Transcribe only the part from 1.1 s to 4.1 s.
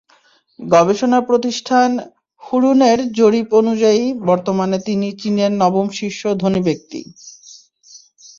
প্রতিষ্ঠান হুরুনের জরিপ অনুযায়ী,